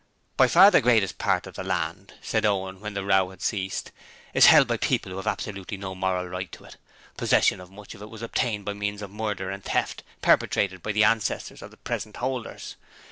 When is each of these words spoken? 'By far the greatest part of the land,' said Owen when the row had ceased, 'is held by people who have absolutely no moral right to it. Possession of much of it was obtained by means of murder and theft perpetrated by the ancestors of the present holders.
'By 0.35 0.47
far 0.47 0.71
the 0.71 0.81
greatest 0.81 1.19
part 1.19 1.45
of 1.45 1.53
the 1.53 1.63
land,' 1.63 2.13
said 2.23 2.43
Owen 2.43 2.79
when 2.79 2.95
the 2.95 3.03
row 3.05 3.29
had 3.29 3.43
ceased, 3.43 3.91
'is 4.33 4.47
held 4.47 4.67
by 4.67 4.77
people 4.77 5.11
who 5.11 5.17
have 5.17 5.27
absolutely 5.27 5.77
no 5.77 5.93
moral 5.93 6.27
right 6.27 6.51
to 6.53 6.65
it. 6.65 6.77
Possession 7.17 7.61
of 7.61 7.69
much 7.69 7.93
of 7.93 8.01
it 8.01 8.09
was 8.09 8.23
obtained 8.23 8.65
by 8.65 8.73
means 8.73 9.03
of 9.03 9.11
murder 9.11 9.51
and 9.51 9.63
theft 9.63 10.01
perpetrated 10.23 10.81
by 10.81 10.91
the 10.91 11.03
ancestors 11.03 11.61
of 11.61 11.69
the 11.69 11.77
present 11.77 12.17
holders. 12.17 12.77